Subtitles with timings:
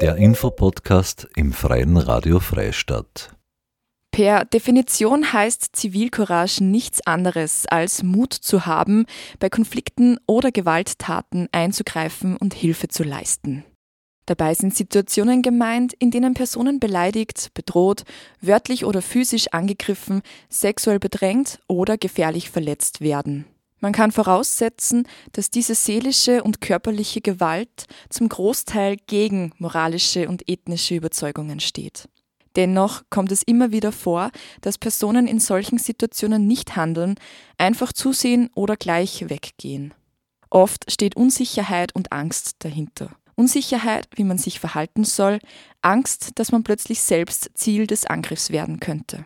[0.00, 3.36] Der Infopodcast im Freien Radio Freistadt.
[4.10, 9.04] Per Definition heißt Zivilcourage nichts anderes als Mut zu haben,
[9.40, 13.62] bei Konflikten oder Gewalttaten einzugreifen und Hilfe zu leisten.
[14.24, 18.04] Dabei sind Situationen gemeint, in denen Personen beleidigt, bedroht,
[18.40, 23.44] wörtlich oder physisch angegriffen, sexuell bedrängt oder gefährlich verletzt werden.
[23.80, 30.94] Man kann voraussetzen, dass diese seelische und körperliche Gewalt zum Großteil gegen moralische und ethnische
[30.94, 32.08] Überzeugungen steht.
[32.56, 34.30] Dennoch kommt es immer wieder vor,
[34.60, 37.14] dass Personen in solchen Situationen nicht handeln,
[37.58, 39.94] einfach zusehen oder gleich weggehen.
[40.50, 43.10] Oft steht Unsicherheit und Angst dahinter.
[43.36, 45.38] Unsicherheit, wie man sich verhalten soll,
[45.80, 49.24] Angst, dass man plötzlich selbst Ziel des Angriffs werden könnte.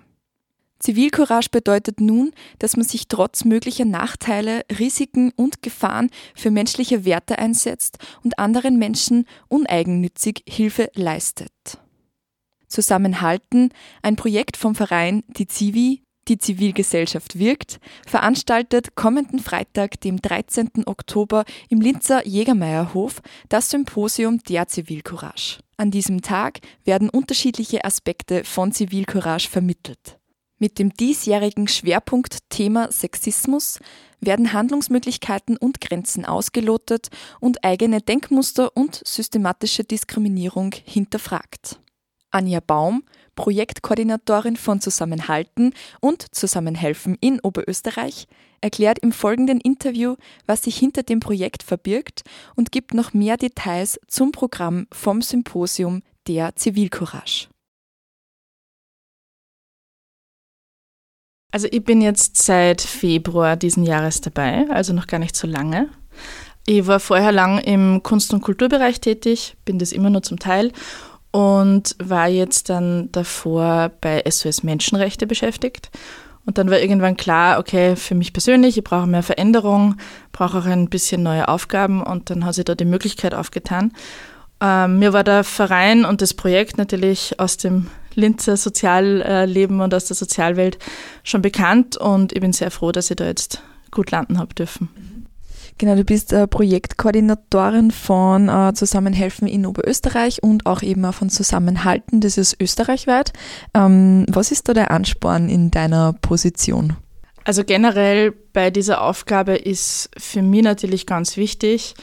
[0.84, 7.38] Zivilcourage bedeutet nun, dass man sich trotz möglicher Nachteile, Risiken und Gefahren für menschliche Werte
[7.38, 11.80] einsetzt und anderen Menschen uneigennützig Hilfe leistet.
[12.68, 13.71] Zusammenhalten,
[14.02, 20.82] ein Projekt vom Verein Die Zivi, die Zivilgesellschaft wirkt, veranstaltet kommenden Freitag, dem 13.
[20.85, 25.60] Oktober im Linzer Jägermeierhof das Symposium der Zivilcourage.
[25.79, 30.19] An diesem Tag werden unterschiedliche Aspekte von Zivilcourage vermittelt.
[30.59, 33.80] Mit dem diesjährigen Schwerpunkt Thema Sexismus
[34.21, 37.09] werden Handlungsmöglichkeiten und Grenzen ausgelotet
[37.41, 41.80] und eigene Denkmuster und systematische Diskriminierung hinterfragt.
[42.30, 43.05] Anja Baum,
[43.37, 48.27] Projektkoordinatorin von Zusammenhalten und Zusammenhelfen in Oberösterreich,
[48.60, 50.16] erklärt im folgenden Interview,
[50.47, 52.23] was sich hinter dem Projekt verbirgt
[52.57, 57.49] und gibt noch mehr Details zum Programm vom Symposium der Zivilcourage.
[61.55, 65.87] Also ich bin jetzt seit Februar diesen Jahres dabei, also noch gar nicht so lange.
[66.66, 70.72] Ich war vorher lang im Kunst- und Kulturbereich tätig, bin das immer nur zum Teil
[71.31, 75.93] und war jetzt dann davor bei SOS Menschenrechte beschäftigt.
[76.44, 79.94] Und dann war irgendwann klar, okay, für mich persönlich, ich brauche mehr Veränderung,
[80.32, 83.93] brauche auch ein bisschen neue Aufgaben und dann hat sich da die Möglichkeit aufgetan.
[84.64, 90.06] Ähm, mir war der Verein und das Projekt natürlich aus dem Linzer Sozialleben und aus
[90.06, 90.78] der Sozialwelt
[91.22, 94.88] schon bekannt und ich bin sehr froh, dass ich da jetzt gut landen habe dürfen.
[95.76, 102.20] Genau, du bist äh, Projektkoordinatorin von äh, Zusammenhelfen in Oberösterreich und auch eben von Zusammenhalten,
[102.20, 103.32] das ist österreichweit.
[103.75, 106.96] Ähm, was ist da der Ansporn in deiner Position?
[107.44, 111.96] Also generell bei dieser Aufgabe ist für mich natürlich ganz wichtig,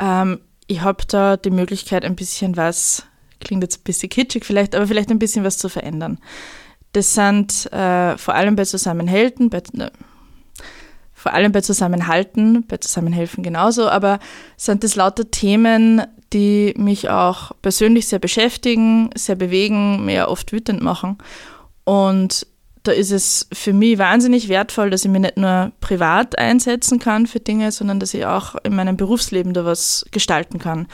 [0.00, 3.04] ähm, ich habe da die Möglichkeit, ein bisschen was,
[3.40, 6.20] klingt jetzt ein bisschen kitschig vielleicht, aber vielleicht ein bisschen was zu verändern.
[6.92, 9.90] Das sind äh, vor allem bei Zusammenhelden, bei, ne,
[11.12, 14.20] vor allem bei Zusammenhalten, bei Zusammenhelfen genauso, aber
[14.56, 20.82] sind das lauter Themen, die mich auch persönlich sehr beschäftigen, sehr bewegen, mir oft wütend
[20.82, 21.18] machen.
[21.82, 22.46] Und
[22.82, 27.26] da ist es für mich wahnsinnig wertvoll, dass ich mich nicht nur privat einsetzen kann
[27.26, 30.86] für Dinge, sondern dass ich auch in meinem Berufsleben da was gestalten kann.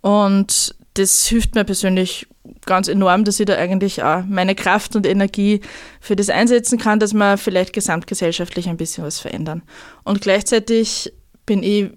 [0.00, 2.26] Und das hilft mir persönlich
[2.64, 5.60] ganz enorm, dass ich da eigentlich auch meine Kraft und Energie
[6.00, 9.62] für das einsetzen kann, dass wir vielleicht gesamtgesellschaftlich ein bisschen was verändern.
[10.04, 11.12] Und gleichzeitig
[11.44, 11.90] bin ich,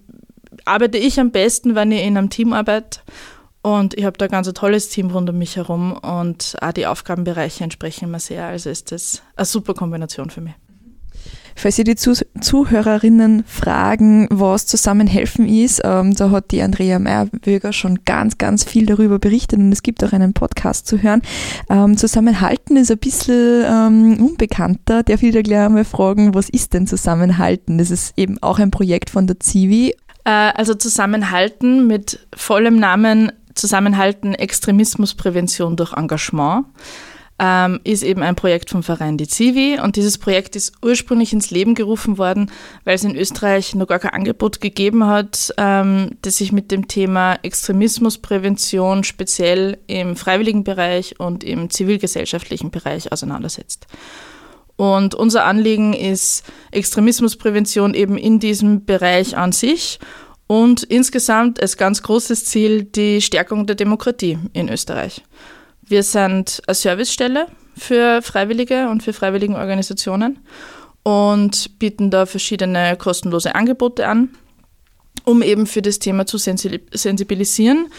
[0.66, 3.00] arbeite ich am besten, wenn ich in einem Team arbeite.
[3.62, 6.88] Und ich habe da ganz ein tolles Team rund um mich herum und auch die
[6.88, 8.46] Aufgabenbereiche entsprechen mir sehr.
[8.46, 10.54] Also ist das eine super Kombination für mich.
[11.60, 18.06] Falls Sie die Zuhörerinnen fragen, was Zusammenhelfen ist, ähm, da hat die Andrea Meyerwöger schon
[18.06, 21.22] ganz, ganz viel darüber berichtet und es gibt auch einen Podcast zu hören.
[21.70, 25.04] Ähm, Zusammenhalten ist ein bisschen ähm, unbekannter.
[25.04, 27.78] Darf ich da gleich einmal fragen, was ist denn Zusammenhalten?
[27.78, 29.94] Das ist eben auch ein Projekt von der Zivi.
[30.24, 36.66] Äh, also Zusammenhalten mit vollem Namen Zusammenhalten Extremismusprävention durch Engagement
[37.40, 39.80] ähm, ist eben ein Projekt vom Verein Die Zivi.
[39.82, 42.52] Und dieses Projekt ist ursprünglich ins Leben gerufen worden,
[42.86, 46.88] weil es in Österreich noch gar kein Angebot gegeben hat, ähm, das sich mit dem
[46.88, 53.88] Thema Extremismusprävention speziell im freiwilligen Bereich und im zivilgesellschaftlichen Bereich auseinandersetzt.
[54.78, 60.00] Und unser Anliegen ist Extremismusprävention eben in diesem Bereich an sich
[60.50, 65.22] und insgesamt als ganz großes Ziel die Stärkung der Demokratie in Österreich.
[65.88, 67.46] Wir sind eine Servicestelle
[67.78, 70.40] für Freiwillige und für freiwilligen Organisationen
[71.04, 74.30] und bieten da verschiedene kostenlose Angebote an,
[75.24, 77.92] um eben für das Thema zu sensibilisieren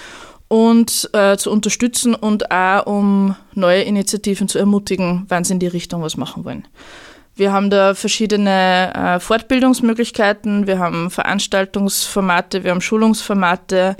[0.48, 5.68] und äh, zu unterstützen und auch um neue Initiativen zu ermutigen, wann sie in die
[5.68, 6.66] Richtung was machen wollen.
[7.40, 13.96] Wir haben da verschiedene äh, Fortbildungsmöglichkeiten, wir haben Veranstaltungsformate, wir haben Schulungsformate,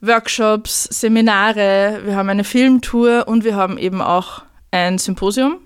[0.00, 5.56] Workshops, Seminare, wir haben eine Filmtour und wir haben eben auch ein Symposium.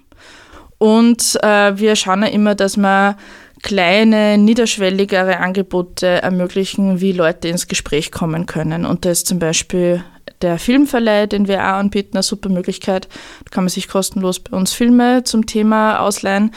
[0.79, 3.19] Und äh, wir schauen ja immer, dass wir
[3.63, 8.87] kleine, niederschwelligere Angebote ermöglichen, wie Leute ins Gespräch kommen können.
[8.87, 10.03] Und da ist zum Beispiel
[10.41, 13.07] der Filmverleih, den wir auch anbieten, eine super Möglichkeit.
[13.45, 16.53] Da kann man sich kostenlos bei uns Filme zum Thema ausleihen.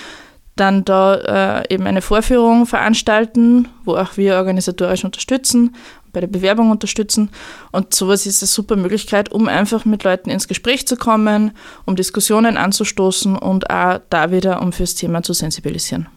[0.61, 5.75] Dann da äh, eben eine Vorführung veranstalten, wo auch wir organisatorisch unterstützen,
[6.13, 7.31] bei der Bewerbung unterstützen.
[7.71, 11.53] Und sowas ist eine super Möglichkeit, um einfach mit Leuten ins Gespräch zu kommen,
[11.87, 16.07] um Diskussionen anzustoßen und auch da wieder, um fürs Thema zu sensibilisieren.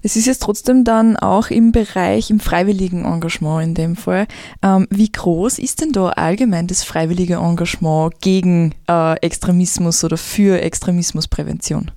[0.00, 4.28] Es ist jetzt trotzdem dann auch im Bereich, im freiwilligen Engagement in dem Fall.
[4.62, 10.62] Ähm, wie groß ist denn da allgemein das freiwillige Engagement gegen äh, Extremismus oder für
[10.62, 11.90] Extremismusprävention?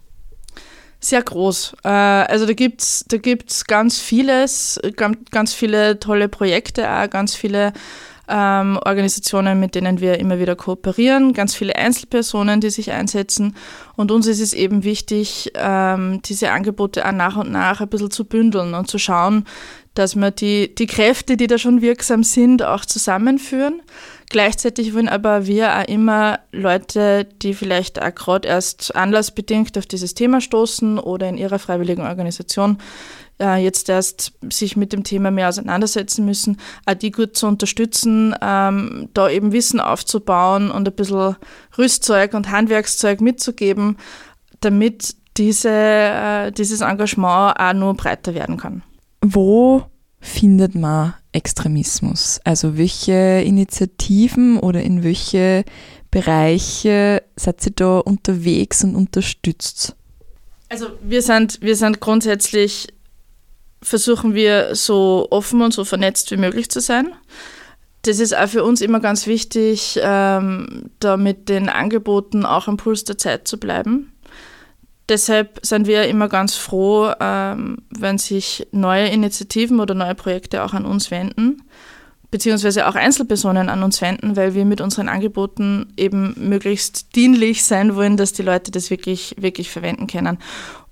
[1.03, 1.75] Sehr groß.
[1.83, 4.79] Äh, also da gibt's da gibt's ganz vieles,
[5.31, 7.73] ganz viele tolle Projekte, auch ganz viele
[8.29, 13.55] ähm, Organisationen, mit denen wir immer wieder kooperieren, ganz viele Einzelpersonen, die sich einsetzen.
[13.95, 18.11] Und uns ist es eben wichtig, ähm, diese Angebote auch nach und nach ein bisschen
[18.11, 19.45] zu bündeln und zu schauen,
[19.95, 23.81] dass wir die, die Kräfte, die da schon wirksam sind, auch zusammenführen.
[24.31, 30.13] Gleichzeitig wollen aber wir auch immer Leute, die vielleicht auch gerade erst anlassbedingt auf dieses
[30.13, 32.77] Thema stoßen oder in ihrer freiwilligen Organisation
[33.41, 38.33] äh, jetzt erst sich mit dem Thema mehr auseinandersetzen müssen, auch die gut zu unterstützen,
[38.41, 41.35] ähm, da eben Wissen aufzubauen und ein bisschen
[41.77, 43.97] Rüstzeug und Handwerkszeug mitzugeben,
[44.61, 48.81] damit diese, äh, dieses Engagement auch nur breiter werden kann.
[49.21, 49.83] Wo
[50.21, 52.39] findet man Extremismus?
[52.43, 55.63] Also welche Initiativen oder in welche
[56.09, 59.95] Bereiche seid ihr da unterwegs und unterstützt?
[60.69, 62.87] Also wir sind, wir sind grundsätzlich
[63.83, 67.13] versuchen wir so offen und so vernetzt wie möglich zu sein.
[68.03, 72.77] Das ist auch für uns immer ganz wichtig, ähm, da mit den Angeboten auch am
[72.77, 74.11] Puls der Zeit zu bleiben.
[75.11, 80.73] Deshalb sind wir immer ganz froh, ähm, wenn sich neue Initiativen oder neue Projekte auch
[80.73, 81.63] an uns wenden,
[82.31, 87.97] beziehungsweise auch Einzelpersonen an uns wenden, weil wir mit unseren Angeboten eben möglichst dienlich sein
[87.97, 90.37] wollen, dass die Leute das wirklich, wirklich verwenden können.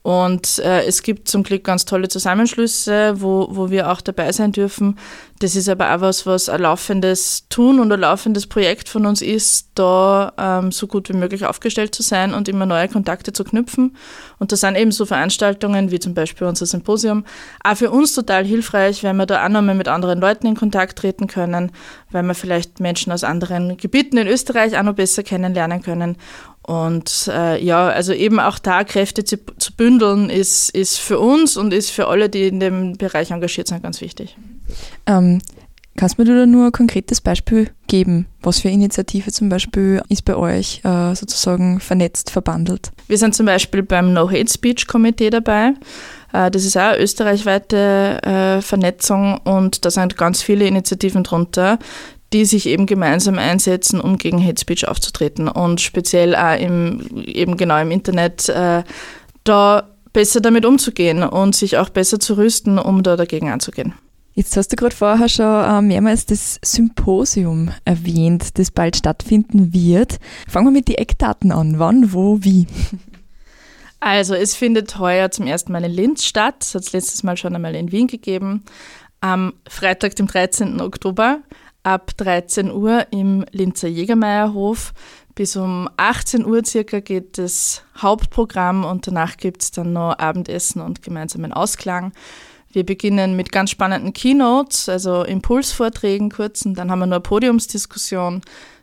[0.01, 4.53] Und äh, es gibt zum Glück ganz tolle Zusammenschlüsse, wo, wo wir auch dabei sein
[4.53, 4.97] dürfen.
[5.39, 9.21] Das ist aber auch was, was ein laufendes Tun und ein laufendes Projekt von uns
[9.21, 13.43] ist, da ähm, so gut wie möglich aufgestellt zu sein und immer neue Kontakte zu
[13.43, 13.97] knüpfen.
[14.37, 17.25] Und das sind eben so Veranstaltungen wie zum Beispiel unser Symposium.
[17.63, 20.97] Auch für uns total hilfreich, weil wir da auch nochmal mit anderen Leuten in Kontakt
[20.97, 21.71] treten können,
[22.11, 26.17] weil wir vielleicht Menschen aus anderen Gebieten in Österreich auch noch besser kennenlernen können.
[26.69, 31.57] Und äh, ja, also eben auch da Kräfte zu, zu, bündeln, ist, ist für uns
[31.57, 34.37] und ist für alle, die in dem Bereich engagiert sind, ganz wichtig.
[35.07, 35.41] Ähm,
[35.97, 38.27] kannst du mir da nur ein konkretes Beispiel geben?
[38.43, 42.91] Was für Initiative zum Beispiel ist bei euch äh, sozusagen vernetzt, verbandelt?
[43.07, 45.73] Wir sind zum Beispiel beim No Hate Speech Komitee dabei.
[46.33, 51.79] Äh, das ist auch eine österreichweite äh, Vernetzung und da sind ganz viele Initiativen drunter,
[52.33, 57.57] die sich eben gemeinsam einsetzen, um gegen Hate Speech aufzutreten und speziell auch im, eben
[57.57, 58.83] genau im Internet äh,
[59.43, 63.93] da besser damit umzugehen und sich auch besser zu rüsten, um da dagegen anzugehen.
[64.33, 70.19] Jetzt hast du gerade vorher schon äh, mehrmals das Symposium erwähnt, das bald stattfinden wird.
[70.47, 71.79] Fangen wir mit den Eckdaten an.
[71.79, 72.67] Wann, wo, wie?
[74.01, 76.55] Also es findet heuer zum ersten Mal in Linz statt.
[76.61, 78.63] Es hat es letztes Mal schon einmal in Wien gegeben.
[79.19, 80.79] Am Freitag, dem 13.
[80.79, 81.39] Oktober
[81.89, 84.93] ab 13 Uhr im Linzer Jägermeierhof.
[85.33, 90.81] Bis um 18 Uhr circa geht das Hauptprogramm und danach gibt es dann noch Abendessen
[90.81, 92.13] und gemeinsamen Ausklang.
[92.71, 98.41] Wir beginnen mit ganz spannenden Keynotes, also Impulsvorträgen kurzen, dann haben wir noch eine Podiumsdiskussion,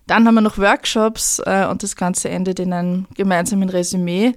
[0.08, 4.32] dann haben wir noch Workshops äh, und das Ganze endet in einem gemeinsamen Resümee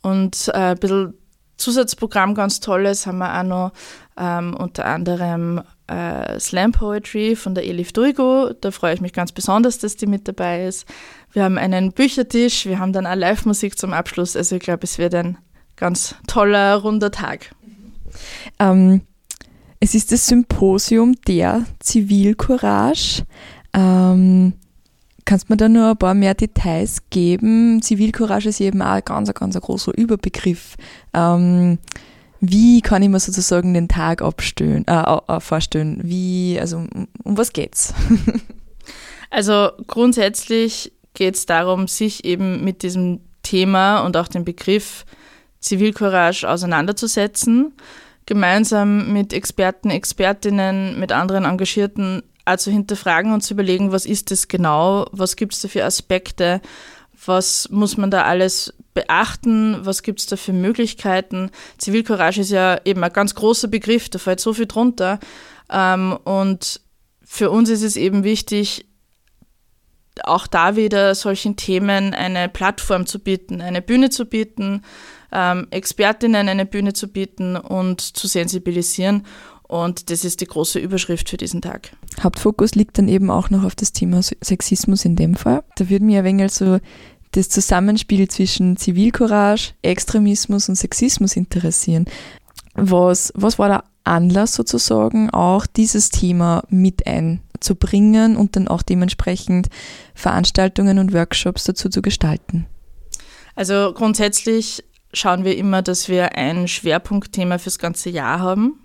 [0.00, 1.14] und äh, ein bisschen
[1.58, 3.72] Zusatzprogramm ganz tolles haben wir auch noch
[4.18, 8.52] ähm, unter anderem äh, Slam Poetry von der Elif Duigo.
[8.60, 10.86] Da freue ich mich ganz besonders, dass die mit dabei ist.
[11.32, 14.36] Wir haben einen Büchertisch, wir haben dann auch Live-Musik zum Abschluss.
[14.36, 15.38] Also ich glaube, es wird ein
[15.76, 17.54] ganz toller, runder Tag.
[18.58, 19.02] Ähm,
[19.80, 23.24] es ist das Symposium der Zivilcourage.
[23.74, 24.54] Ähm,
[25.26, 27.82] kannst du mir da nur ein paar mehr Details geben?
[27.82, 30.76] Zivilcourage ist eben auch ein ganz, ganz großer Überbegriff.
[31.12, 31.78] Ähm,
[32.50, 36.00] wie kann ich mir sozusagen den Tag abstellen, äh, vorstellen?
[36.02, 37.94] Wie, also um, um was geht's?
[39.30, 45.04] also grundsätzlich geht es darum, sich eben mit diesem Thema und auch dem Begriff
[45.60, 47.72] Zivilcourage auseinanderzusetzen,
[48.26, 52.22] gemeinsam mit Experten, Expertinnen, mit anderen Engagierten
[52.56, 56.60] zu hinterfragen und zu überlegen, was ist das genau, was gibt es da für Aspekte,
[57.24, 61.50] was muss man da alles beachten, was gibt es da für Möglichkeiten.
[61.76, 65.20] Zivilcourage ist ja eben ein ganz großer Begriff, da fällt so viel drunter.
[65.70, 66.80] Ähm, und
[67.22, 68.86] für uns ist es eben wichtig,
[70.24, 74.82] auch da wieder solchen Themen eine Plattform zu bieten, eine Bühne zu bieten,
[75.30, 79.26] ähm, Expertinnen eine Bühne zu bieten und zu sensibilisieren.
[79.68, 81.90] Und das ist die große Überschrift für diesen Tag.
[82.22, 85.64] Hauptfokus liegt dann eben auch noch auf das Thema Sexismus in dem Fall.
[85.76, 86.78] Da würde mir ein wenig so
[87.32, 92.06] das Zusammenspiel zwischen Zivilcourage, Extremismus und Sexismus interessieren.
[92.74, 99.68] Was, was war der Anlass sozusagen, auch dieses Thema mit einzubringen und dann auch dementsprechend
[100.14, 102.66] Veranstaltungen und Workshops dazu zu gestalten?
[103.54, 108.78] Also grundsätzlich schauen wir immer, dass wir ein Schwerpunktthema fürs ganze Jahr haben.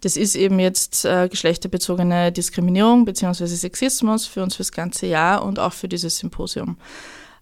[0.00, 3.46] Das ist eben jetzt äh, geschlechterbezogene Diskriminierung bzw.
[3.46, 6.78] Sexismus für uns fürs ganze Jahr und auch für dieses Symposium.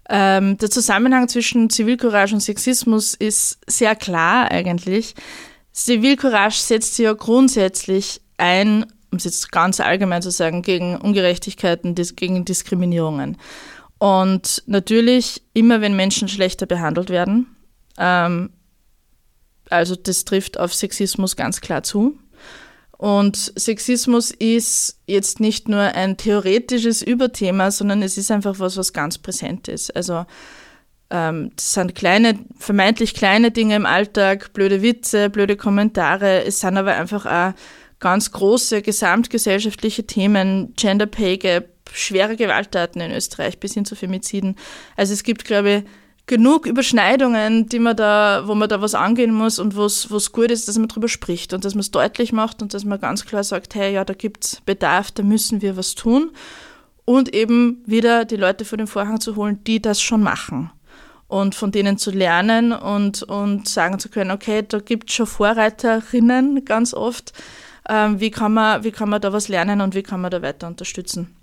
[0.08, 5.14] Ähm, der Zusammenhang zwischen Zivilcourage und Sexismus ist sehr klar eigentlich.
[5.72, 11.94] Zivilcourage setzt sich ja grundsätzlich ein, um es jetzt ganz allgemein zu sagen, gegen Ungerechtigkeiten,
[11.94, 13.36] gegen Diskriminierungen.
[13.98, 17.46] Und natürlich, immer wenn Menschen schlechter behandelt werden,
[17.98, 18.50] ähm,
[19.70, 22.18] also das trifft auf Sexismus ganz klar zu.
[22.98, 28.92] Und Sexismus ist jetzt nicht nur ein theoretisches Überthema, sondern es ist einfach was, was
[28.92, 29.94] ganz präsent ist.
[29.94, 30.24] Also
[31.10, 36.44] ähm, das sind kleine, vermeintlich kleine Dinge im Alltag, blöde Witze, blöde Kommentare.
[36.44, 37.54] Es sind aber einfach auch
[37.98, 44.56] ganz große gesamtgesellschaftliche Themen, Gender Pay Gap, schwere Gewalttaten in Österreich bis hin zu Femiziden.
[44.96, 45.82] Also es gibt, glaube ich,
[46.26, 50.50] genug Überschneidungen, die man da, wo man da was angehen muss und wo es gut
[50.50, 53.24] ist, dass man darüber spricht und dass man es deutlich macht und dass man ganz
[53.26, 56.30] klar sagt, hey, ja, da gibt es Bedarf, da müssen wir was tun.
[57.04, 60.72] Und eben wieder die Leute vor den Vorhang zu holen, die das schon machen
[61.28, 65.26] und von denen zu lernen und, und sagen zu können, okay, da gibt es schon
[65.26, 67.32] Vorreiterinnen ganz oft.
[67.88, 70.42] Ähm, wie, kann man, wie kann man da was lernen und wie kann man da
[70.42, 71.36] weiter unterstützen?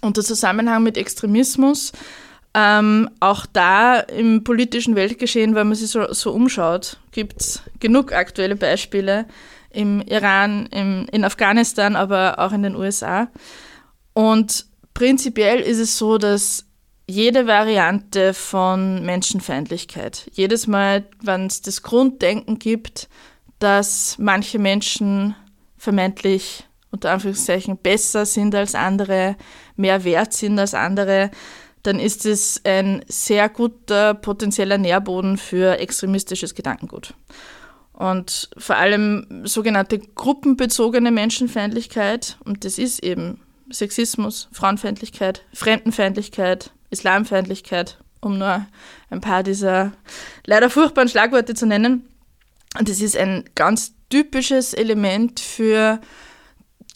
[0.00, 1.92] Und der Zusammenhang mit Extremismus,
[2.54, 8.12] ähm, auch da im politischen Weltgeschehen, wenn man sich so, so umschaut, gibt es genug
[8.12, 9.26] aktuelle Beispiele
[9.70, 13.28] im Iran, im, in Afghanistan, aber auch in den USA.
[14.12, 16.64] Und prinzipiell ist es so, dass
[17.06, 23.08] jede Variante von Menschenfeindlichkeit, jedes Mal, wenn es das Grunddenken gibt,
[23.58, 25.34] dass manche Menschen
[25.76, 29.36] vermeintlich unter Anführungszeichen besser sind als andere,
[29.76, 31.30] mehr wert sind als andere,
[31.84, 37.14] dann ist es ein sehr guter potenzieller Nährboden für extremistisches Gedankengut.
[37.92, 48.38] Und vor allem sogenannte gruppenbezogene Menschenfeindlichkeit, und das ist eben Sexismus, Frauenfeindlichkeit, Fremdenfeindlichkeit, Islamfeindlichkeit, um
[48.38, 48.66] nur
[49.10, 49.92] ein paar dieser
[50.46, 52.08] leider furchtbaren Schlagworte zu nennen.
[52.78, 56.00] Und das ist ein ganz typisches Element für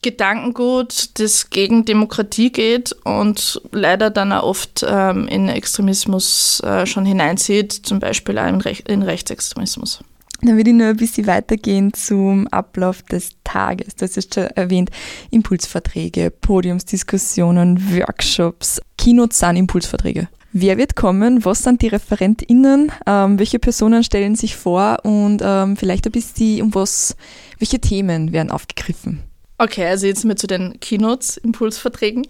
[0.03, 7.05] Gedankengut, das gegen Demokratie geht und leider dann auch oft ähm, in Extremismus äh, schon
[7.05, 10.01] hineinzieht, zum Beispiel auch in, Rech in Rechtsextremismus.
[10.41, 13.97] Dann würde ich nur ein bisschen weitergehen zum Ablauf des Tages.
[13.97, 14.91] Das ist schon erwähnt.
[15.31, 20.29] Impulsverträge, Podiumsdiskussionen, Workshops, Keynotes sind Impulsverträge.
[20.53, 21.45] Wer wird kommen?
[21.45, 22.93] Was sind die ReferentInnen?
[23.07, 24.99] Ähm, welche Personen stellen sich vor?
[25.03, 27.17] Und ähm, vielleicht ein bisschen um was,
[27.59, 29.28] welche Themen werden aufgegriffen?
[29.59, 32.27] Okay, also jetzt mal zu den Keynotes, Impulsverträgen.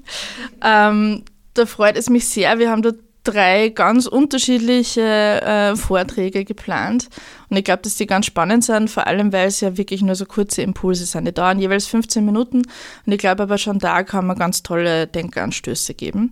[0.65, 2.59] Ähm, da freut es mich sehr.
[2.59, 2.93] Wir haben da
[3.25, 7.09] drei ganz unterschiedliche äh, Vorträge geplant.
[7.51, 10.15] Und ich glaube, dass die ganz spannend sind, vor allem weil es ja wirklich nur
[10.15, 11.27] so kurze Impulse sind.
[11.27, 12.63] Die dauern jeweils 15 Minuten.
[13.05, 16.31] Und ich glaube aber schon da kann man ganz tolle Denkanstöße geben.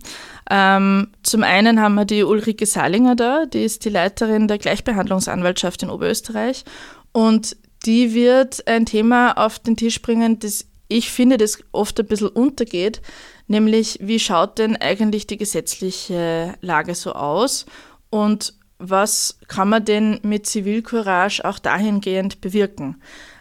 [0.50, 5.82] Ähm, zum einen haben wir die Ulrike Salinger da, die ist die Leiterin der Gleichbehandlungsanwaltschaft
[5.82, 6.64] in Oberösterreich.
[7.12, 12.06] Und die wird ein Thema auf den Tisch bringen, das ich finde, das oft ein
[12.06, 13.02] bisschen untergeht,
[13.46, 17.66] nämlich wie schaut denn eigentlich die gesetzliche Lage so aus
[18.10, 23.00] und was kann man denn mit Zivilcourage auch dahingehend bewirken?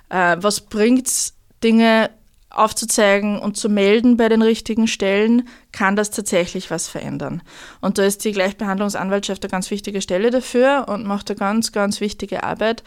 [0.10, 1.34] Äh, was bringt es,
[1.64, 2.10] Dinge
[2.50, 7.42] aufzuzeigen und zu melden bei den richtigen Stellen, kann das tatsächlich was verändern.
[7.82, 12.00] Und da ist die Gleichbehandlungsanwaltschaft eine ganz wichtige Stelle dafür und macht eine ganz, ganz
[12.00, 12.84] wichtige Arbeit.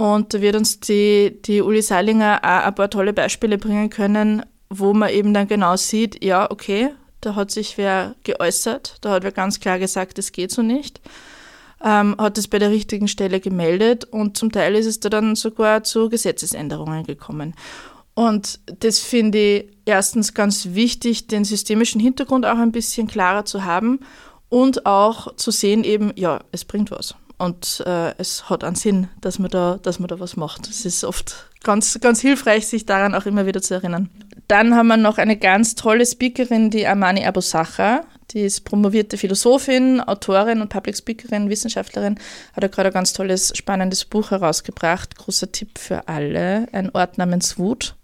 [0.00, 4.46] Und da wird uns die, die Uli Seilinger auch ein paar tolle Beispiele bringen können,
[4.70, 9.24] wo man eben dann genau sieht, ja, okay, da hat sich wer geäußert, da hat
[9.24, 11.02] wer ganz klar gesagt, es geht so nicht.
[11.84, 15.36] ähm, hat es bei der richtigen Stelle gemeldet und zum Teil ist es da dann
[15.36, 17.54] sogar zu Gesetzesänderungen gekommen.
[18.14, 23.66] Und das finde ich erstens ganz wichtig, den systemischen Hintergrund auch ein bisschen klarer zu
[23.66, 24.00] haben
[24.48, 27.14] und auch zu sehen eben, ja, es bringt was.
[27.40, 30.68] Und äh, es hat einen Sinn, dass man, da, dass man da was macht.
[30.68, 34.10] Es ist oft ganz, ganz hilfreich, sich daran auch immer wieder zu erinnern.
[34.46, 38.02] Dann haben wir noch eine ganz tolle Speakerin, die Amani Abu Sacha.
[38.32, 42.18] Die ist promovierte Philosophin, Autorin und Public Speakerin, Wissenschaftlerin.
[42.52, 45.16] Hat ja gerade ein ganz tolles, spannendes Buch herausgebracht.
[45.16, 46.68] Großer Tipp für alle.
[46.72, 47.96] Ein Ort namens Wut.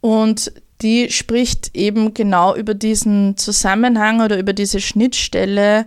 [0.00, 5.86] Und die spricht eben genau über diesen Zusammenhang oder über diese Schnittstelle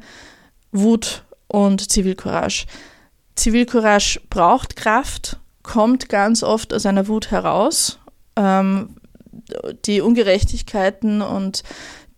[0.73, 2.65] Wut und Zivilcourage.
[3.35, 7.99] Zivilcourage braucht Kraft, kommt ganz oft aus einer Wut heraus.
[8.35, 8.95] Ähm,
[9.85, 11.63] die Ungerechtigkeiten und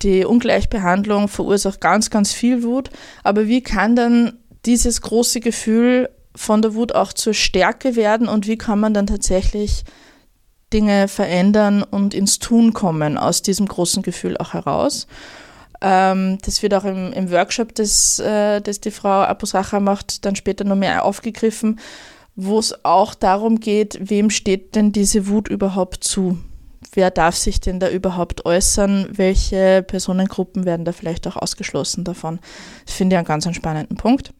[0.01, 2.89] die Ungleichbehandlung verursacht ganz, ganz viel Wut.
[3.23, 8.47] Aber wie kann dann dieses große Gefühl von der Wut auch zur Stärke werden und
[8.47, 9.83] wie kann man dann tatsächlich
[10.71, 15.07] Dinge verändern und ins Tun kommen aus diesem großen Gefühl auch heraus?
[15.87, 20.35] Ähm, das wird auch im, im Workshop, das, äh, das die Frau Aposacha macht, dann
[20.35, 21.79] später noch mehr aufgegriffen,
[22.35, 26.39] wo es auch darum geht, wem steht denn diese Wut überhaupt zu?
[26.93, 29.09] wer darf sich denn da überhaupt äußern?
[29.11, 32.39] Welche Personengruppen werden da vielleicht auch ausgeschlossen davon?
[32.85, 34.33] Das finde ich einen ganz spannenden Punkt.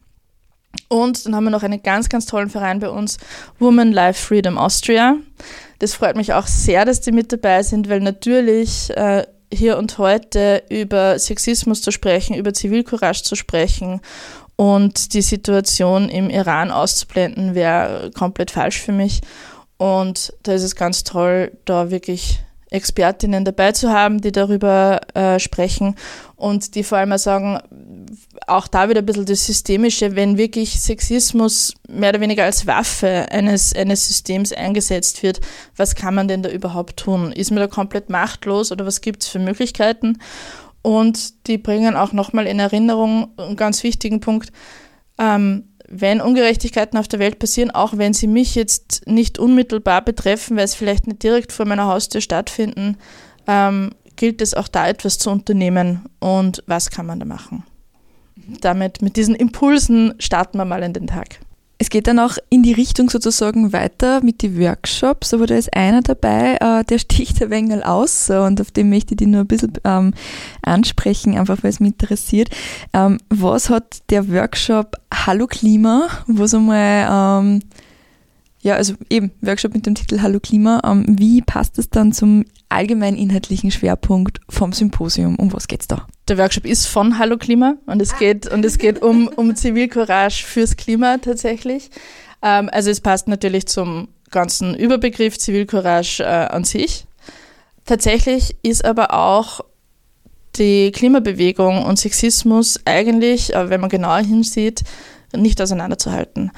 [0.88, 3.18] Und dann haben wir noch einen ganz, ganz tollen Verein bei uns,
[3.58, 5.16] Women Life Freedom Austria.
[5.78, 9.98] Das freut mich auch sehr, dass die mit dabei sind, weil natürlich äh, hier und
[9.98, 14.00] heute über Sexismus zu sprechen, über Zivilcourage zu sprechen
[14.56, 19.20] und die Situation im Iran auszublenden, wäre komplett falsch für mich.
[19.76, 25.38] Und da ist es ganz toll, da wirklich Expertinnen dabei zu haben, die darüber äh,
[25.38, 25.94] sprechen
[26.34, 27.60] und die vor allem auch sagen,
[28.46, 33.26] auch da wieder ein bisschen das Systemische, wenn wirklich Sexismus mehr oder weniger als Waffe
[33.30, 35.40] eines, eines Systems eingesetzt wird,
[35.76, 37.32] was kann man denn da überhaupt tun?
[37.32, 40.18] Ist man da komplett machtlos oder was gibt es für Möglichkeiten?
[40.82, 44.52] Und die bringen auch nochmal in Erinnerung einen ganz wichtigen Punkt,
[45.18, 50.56] ähm, wenn Ungerechtigkeiten auf der Welt passieren, auch wenn sie mich jetzt nicht unmittelbar betreffen,
[50.56, 52.96] weil es vielleicht nicht direkt vor meiner Haustür stattfinden,
[53.46, 57.64] ähm, gilt es auch da etwas zu unternehmen und was kann man da machen.
[58.60, 61.40] Damit, mit diesen Impulsen starten wir mal in den Tag.
[61.78, 65.74] Es geht dann auch in die Richtung sozusagen weiter mit den Workshops, aber da ist
[65.76, 69.42] einer dabei, äh, der sticht ein wenig aus und auf dem möchte ich die nur
[69.42, 70.14] ein bisschen ähm,
[70.62, 72.48] ansprechen, einfach weil es mich interessiert.
[72.94, 77.62] Ähm, was hat der Workshop Hallo Klima, wo es einmal, ähm,
[78.66, 82.44] ja, also eben Workshop mit dem Titel Hallo Klima, ähm, wie passt das dann zum
[82.68, 85.36] allgemeinen inhaltlichen Schwerpunkt vom Symposium?
[85.36, 86.06] Um was geht's da?
[86.28, 90.44] der Workshop ist von Hallo Klima und es geht, und es geht um, um Zivilcourage
[90.44, 91.90] fürs Klima tatsächlich.
[92.42, 97.06] Ähm, also es passt natürlich zum ganzen Überbegriff Zivilcourage äh, an sich.
[97.84, 99.60] Tatsächlich ist aber auch
[100.56, 104.82] die Klimabewegung und Sexismus eigentlich, äh, wenn man genauer hinsieht,
[105.34, 106.50] nicht auseinanderzuhalten.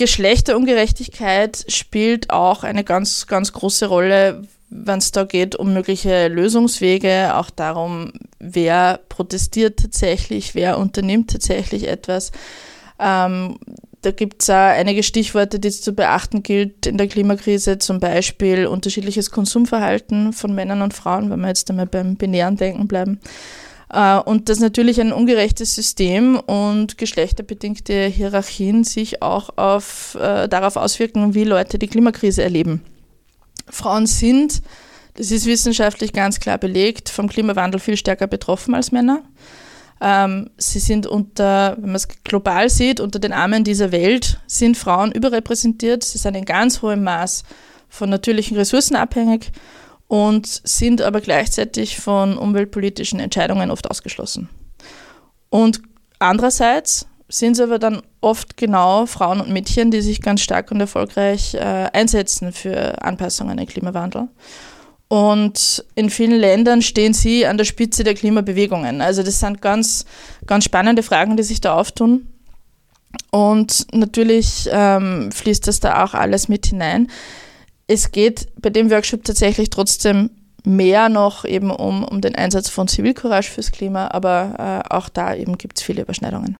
[0.00, 7.34] Geschlechterungerechtigkeit spielt auch eine ganz, ganz große Rolle, wenn es da geht um mögliche Lösungswege,
[7.34, 12.32] auch darum, wer protestiert tatsächlich, wer unternimmt tatsächlich etwas.
[12.98, 13.58] Ähm,
[14.00, 18.66] da gibt es einige Stichworte, die es zu beachten gilt in der Klimakrise, zum Beispiel
[18.66, 23.20] unterschiedliches Konsumverhalten von Männern und Frauen, wenn wir jetzt einmal beim binären Denken bleiben.
[23.92, 30.76] Äh, und dass natürlich ein ungerechtes System und geschlechterbedingte Hierarchien sich auch auf, äh, darauf
[30.76, 32.82] auswirken, wie Leute die Klimakrise erleben.
[33.68, 34.62] Frauen sind,
[35.14, 39.22] das ist wissenschaftlich ganz klar belegt, vom Klimawandel viel stärker betroffen als Männer.
[40.00, 44.78] Ähm, sie sind unter, wenn man es global sieht, unter den Armen dieser Welt sind
[44.78, 46.04] Frauen überrepräsentiert.
[46.04, 47.42] Sie sind in ganz hohem Maß
[47.88, 49.52] von natürlichen Ressourcen abhängig
[50.10, 54.48] und sind aber gleichzeitig von umweltpolitischen Entscheidungen oft ausgeschlossen.
[55.50, 55.82] Und
[56.18, 60.80] andererseits sind es aber dann oft genau Frauen und Mädchen, die sich ganz stark und
[60.80, 61.60] erfolgreich äh,
[61.92, 64.26] einsetzen für Anpassungen an den Klimawandel.
[65.06, 69.02] Und in vielen Ländern stehen sie an der Spitze der Klimabewegungen.
[69.02, 70.06] Also das sind ganz,
[70.44, 72.26] ganz spannende Fragen, die sich da auftun.
[73.30, 77.06] Und natürlich ähm, fließt das da auch alles mit hinein.
[77.92, 80.30] Es geht bei dem Workshop tatsächlich trotzdem
[80.64, 85.34] mehr noch eben um, um den Einsatz von Zivilcourage fürs Klima, aber äh, auch da
[85.34, 86.54] eben gibt es viele Überschneidungen.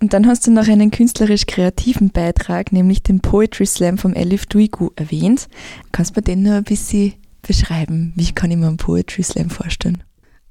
[0.00, 4.88] Und dann hast du noch einen künstlerisch-kreativen Beitrag, nämlich den Poetry Slam vom Elif Duigu
[4.96, 5.48] erwähnt.
[5.92, 7.12] Kannst du mir den nur ein bisschen
[7.42, 8.14] beschreiben?
[8.16, 10.02] Wie kann ich mir einen Poetry Slam vorstellen?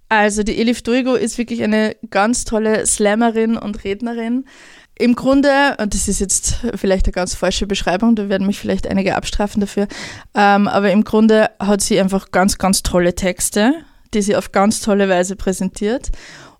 [0.10, 4.46] Also die Elif Duigu ist wirklich eine ganz tolle Slammerin und Rednerin.
[5.00, 8.86] Im Grunde, und das ist jetzt vielleicht eine ganz falsche Beschreibung, da werden mich vielleicht
[8.86, 9.88] einige abstrafen dafür,
[10.36, 13.74] ähm, aber im Grunde hat sie einfach ganz, ganz tolle Texte,
[14.14, 16.10] die sie auf ganz tolle Weise präsentiert.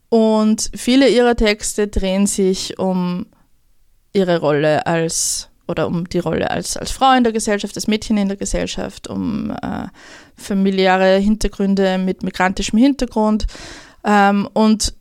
[0.08, 3.28] Und viele ihrer Texte drehen sich um
[4.14, 8.18] ihre Rolle als oder um die Rolle als, als Frau in der Gesellschaft, als Mädchen
[8.18, 9.88] in der Gesellschaft, um äh,
[10.36, 13.46] familiäre Hintergründe mit migrantischem Hintergrund.
[14.04, 14.96] Ähm, und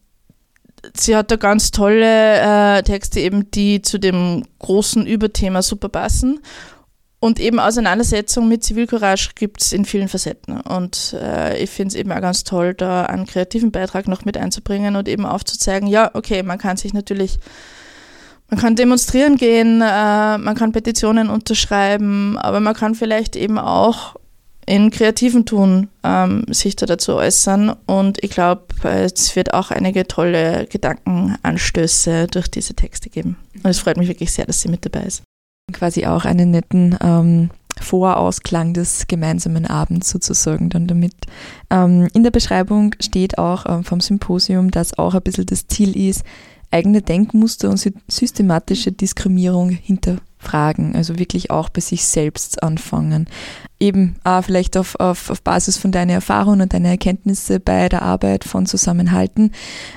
[0.95, 6.41] sie hat da ganz tolle äh, Texte eben, die zu dem großen Überthema super passen.
[7.21, 10.61] Und eben Auseinandersetzung mit Zivilcourage gibt es in vielen Facetten.
[10.61, 14.37] Und äh, ich finde es eben auch ganz toll, da einen kreativen Beitrag noch mit
[14.37, 17.41] einzubringen und eben aufzuzeigen, ja, okay, man kann sich natürlich,
[18.49, 24.15] man kann demonstrieren gehen, äh, man kann Petitionen unterschreiben, aber man kann vielleicht eben auch
[24.69, 27.75] in kreativen Tun ähm, sich da dazu äußern.
[27.87, 33.37] Und ich glaube, es wird auch einige tolle Gedankenanstöße durch diese Texte geben.
[33.55, 35.23] Und es freut mich wirklich sehr, dass sie mit dabei ist.
[35.73, 37.51] Quasi auch einen netten ähm,
[37.81, 41.15] Vorausklang des gemeinsamen Abends sozusagen dann damit.
[41.71, 45.97] Ähm, in der Beschreibung steht auch ähm, vom Symposium, dass auch ein bisschen das Ziel
[45.97, 46.25] ist,
[46.71, 49.71] eigene Denkmuster und systematische Diskriminierung
[50.39, 53.27] hinterfragen, also wirklich auch bei sich selbst anfangen.
[53.81, 58.03] Eben auch vielleicht auf, auf, auf Basis von deinen Erfahrungen und deinen Erkenntnisse bei der
[58.03, 59.53] Arbeit von Zusammenhalten.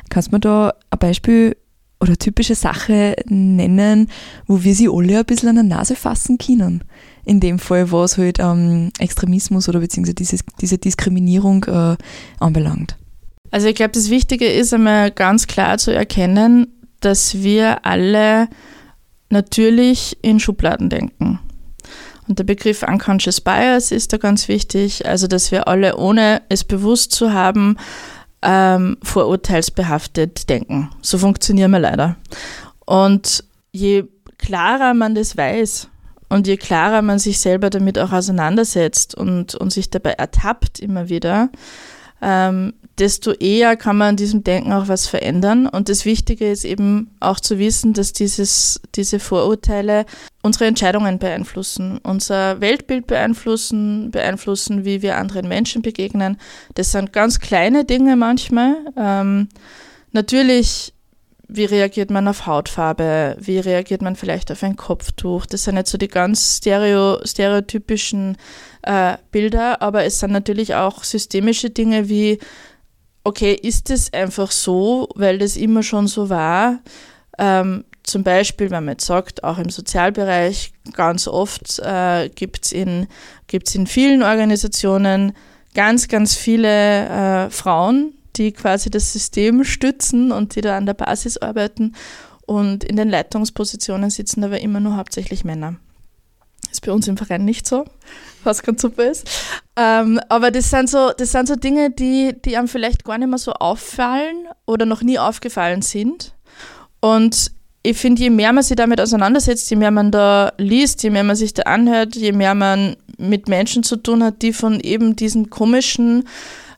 [0.10, 1.56] Kannst du mir da ein Beispiel
[2.00, 4.10] oder typische Sache nennen,
[4.48, 6.84] wo wir sie alle ein bisschen an der Nase fassen können?
[7.24, 11.96] In dem Fall, was halt ähm, Extremismus oder beziehungsweise dieses, diese Diskriminierung äh,
[12.40, 12.98] anbelangt.
[13.52, 16.68] Also ich glaube, das Wichtige ist einmal ganz klar zu erkennen,
[17.02, 18.48] dass wir alle
[19.32, 21.40] natürlich in Schubladen denken.
[22.28, 26.64] Und der Begriff Unconscious Bias ist da ganz wichtig, also dass wir alle, ohne es
[26.64, 27.78] bewusst zu haben,
[28.42, 30.90] ähm, vorurteilsbehaftet denken.
[31.02, 32.16] So funktionieren wir leider.
[32.86, 34.06] Und je
[34.38, 35.90] klarer man das weiß
[36.30, 41.10] und je klarer man sich selber damit auch auseinandersetzt und, und sich dabei ertappt immer
[41.10, 41.50] wieder,
[42.22, 45.68] ähm, desto eher kann man an diesem Denken auch was verändern.
[45.68, 50.06] Und das Wichtige ist eben auch zu wissen, dass dieses, diese Vorurteile
[50.44, 56.38] unsere Entscheidungen beeinflussen, unser Weltbild beeinflussen, beeinflussen, wie wir anderen Menschen begegnen.
[56.76, 58.76] Das sind ganz kleine Dinge manchmal.
[58.98, 59.50] Ähm,
[60.12, 60.94] natürlich
[61.54, 65.46] wie reagiert man auf Hautfarbe, wie reagiert man vielleicht auf ein Kopftuch.
[65.46, 68.38] Das sind jetzt so die ganz stereo, stereotypischen
[68.84, 72.40] äh, Bilder, aber es sind natürlich auch systemische Dinge wie,
[73.24, 76.80] okay, ist es einfach so, weil das immer schon so war?
[77.38, 82.72] Ähm, zum Beispiel, wenn man jetzt sagt, auch im Sozialbereich ganz oft äh, gibt es
[82.72, 83.08] in,
[83.48, 85.34] gibt's in vielen Organisationen
[85.76, 87.08] ganz, ganz viele
[87.48, 91.94] äh, Frauen, die quasi das System stützen und die da an der Basis arbeiten.
[92.46, 95.76] Und in den Leitungspositionen sitzen aber immer nur hauptsächlich Männer.
[96.72, 97.86] Ist bei uns im Verein nicht so,
[98.44, 99.30] was ganz super ist.
[99.76, 103.28] Ähm, aber das sind so, das sind so Dinge, die, die einem vielleicht gar nicht
[103.28, 106.34] mehr so auffallen oder noch nie aufgefallen sind.
[107.02, 107.52] Und
[107.84, 111.24] ich finde, je mehr man sich damit auseinandersetzt, je mehr man da liest, je mehr
[111.24, 115.16] man sich da anhört, je mehr man mit Menschen zu tun hat, die von eben
[115.16, 116.28] diesen komischen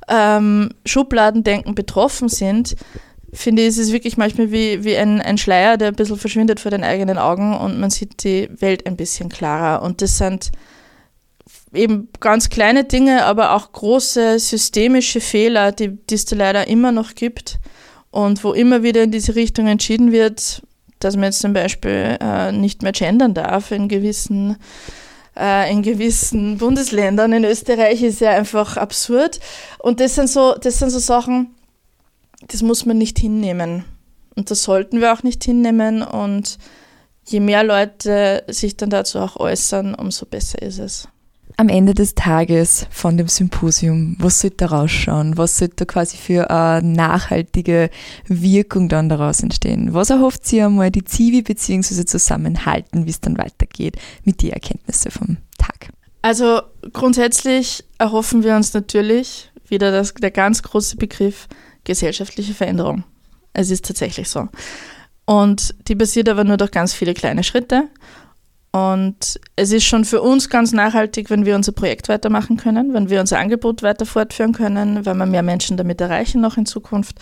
[0.08, 2.76] ähm, Schubladendenken betroffen sind,
[3.34, 6.60] finde ich, ist es wirklich manchmal wie, wie ein, ein Schleier, der ein bisschen verschwindet
[6.60, 9.82] vor den eigenen Augen und man sieht die Welt ein bisschen klarer.
[9.82, 10.52] Und das sind
[11.74, 16.92] eben ganz kleine Dinge, aber auch große systemische Fehler, die, die es da leider immer
[16.92, 17.60] noch gibt
[18.12, 20.62] und wo immer wieder in diese Richtung entschieden wird,
[21.00, 24.58] dass man jetzt zum Beispiel äh, nicht mehr gendern darf in gewissen
[25.38, 27.34] äh, in gewissen Bundesländern.
[27.34, 29.40] In Österreich ist ja einfach absurd.
[29.80, 31.53] Und das sind so, das sind so Sachen,
[32.48, 33.86] das muss man nicht hinnehmen.
[34.36, 36.02] Und das sollten wir auch nicht hinnehmen.
[36.02, 36.58] Und
[37.26, 41.08] je mehr Leute sich dann dazu auch äußern, umso besser ist es
[41.58, 45.38] am Ende des Tages von dem Symposium, was sollte da rausschauen?
[45.38, 47.90] Was sollte da quasi für eine nachhaltige
[48.28, 49.94] Wirkung dann daraus entstehen?
[49.94, 52.06] Was erhofft sie einmal die Zivi bzw.
[52.06, 55.90] zusammenhalten, wie es dann weitergeht mit den Erkenntnissen vom Tag?
[56.22, 61.48] Also grundsätzlich erhoffen wir uns natürlich wieder das, der ganz große Begriff
[61.84, 63.04] gesellschaftliche Veränderung.
[63.54, 64.48] Es ist tatsächlich so.
[65.26, 67.90] Und die passiert aber nur durch ganz viele kleine Schritte.
[68.72, 73.10] Und es ist schon für uns ganz nachhaltig, wenn wir unser Projekt weitermachen können, wenn
[73.10, 77.20] wir unser Angebot weiter fortführen können, wenn wir mehr Menschen damit erreichen noch in Zukunft.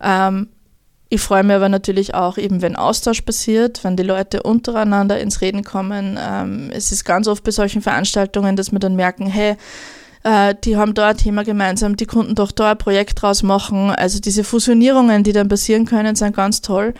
[0.00, 0.48] Ähm,
[1.10, 5.40] ich freue mich aber natürlich auch eben, wenn Austausch passiert, wenn die Leute untereinander ins
[5.40, 6.16] Reden kommen.
[6.20, 9.56] Ähm, es ist ganz oft bei solchen Veranstaltungen, dass wir dann merken, hey,
[10.28, 13.90] äh, die haben da ein Thema gemeinsam, die konnten doch da ein Projekt draus machen.
[13.90, 16.92] Also diese Fusionierungen, die dann passieren können, sind ganz toll.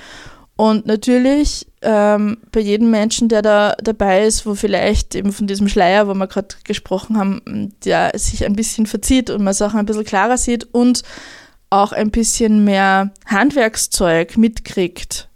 [0.56, 5.68] Und natürlich ähm, bei jedem Menschen, der da dabei ist, wo vielleicht eben von diesem
[5.68, 9.86] Schleier, wo wir gerade gesprochen haben, der sich ein bisschen verzieht und man Sachen ein
[9.86, 11.02] bisschen klarer sieht und
[11.70, 15.28] auch ein bisschen mehr Handwerkszeug mitkriegt,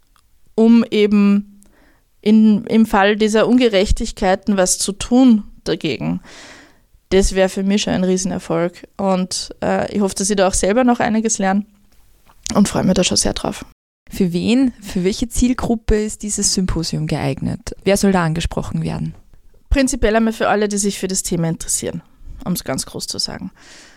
[0.54, 1.60] um eben
[2.22, 6.20] in, im Fall dieser Ungerechtigkeiten was zu tun dagegen.
[7.12, 8.88] Das wäre für mich schon ein Riesenerfolg.
[8.96, 11.66] Und äh, ich hoffe, dass ich da auch selber noch einiges lerne
[12.54, 13.66] und freue mich da schon sehr drauf.
[14.10, 17.76] Für wen, für welche Zielgruppe ist dieses Symposium geeignet?
[17.84, 19.14] Wer soll da angesprochen werden?
[19.68, 22.02] Prinzipiell einmal für alle, die sich für das Thema interessieren,
[22.46, 23.50] um es ganz groß zu sagen.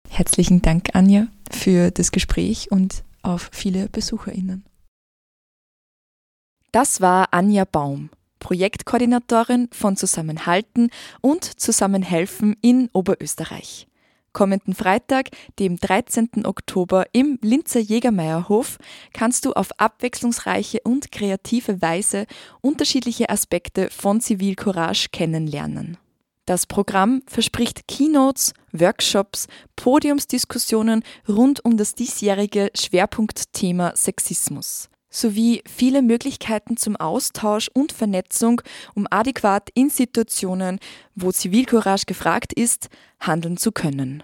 [0.08, 4.64] Herzlichen Dank, Anja, für das Gespräch und auf viele BesucherInnen.
[6.72, 13.88] Das war Anja Baum, Projektkoordinatorin von Zusammenhalten und Zusammenhelfen in Oberösterreich
[14.36, 16.44] kommenden Freitag, dem 13.
[16.44, 18.76] Oktober im Linzer Jägermeierhof,
[19.14, 22.26] kannst du auf abwechslungsreiche und kreative Weise
[22.60, 25.96] unterschiedliche Aspekte von Zivilcourage kennenlernen.
[26.44, 36.76] Das Programm verspricht Keynotes, Workshops, Podiumsdiskussionen rund um das diesjährige Schwerpunktthema Sexismus sowie viele Möglichkeiten
[36.76, 38.60] zum Austausch und Vernetzung,
[38.94, 40.78] um adäquat in Situationen,
[41.14, 42.88] wo Zivilcourage gefragt ist,
[43.20, 44.22] handeln zu können.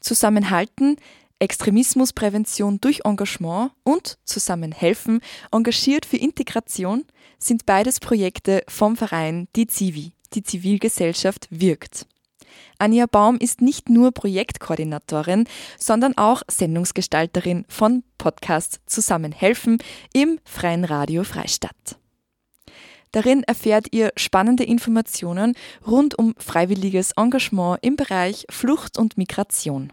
[0.00, 0.96] Zusammenhalten,
[1.38, 5.20] Extremismusprävention durch Engagement und Zusammenhelfen,
[5.52, 7.04] engagiert für Integration
[7.38, 12.06] sind beides Projekte vom Verein Die Zivi, die Zivilgesellschaft wirkt.
[12.78, 15.46] Anja Baum ist nicht nur Projektkoordinatorin,
[15.78, 19.78] sondern auch Sendungsgestalterin von Podcast Zusammenhelfen
[20.12, 21.98] im Freien Radio Freistadt.
[23.12, 25.54] Darin erfährt ihr spannende Informationen
[25.86, 29.92] rund um freiwilliges Engagement im Bereich Flucht und Migration.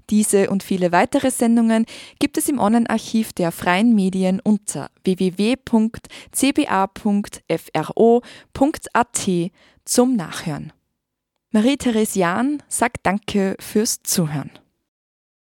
[0.09, 1.85] Diese und viele weitere Sendungen
[2.19, 5.61] gibt es im Online-Archiv der freien Medien unter www.cba.fro.at
[9.85, 10.73] zum Nachhören.
[11.51, 14.51] Marie-Therese Jahn sagt Danke fürs Zuhören.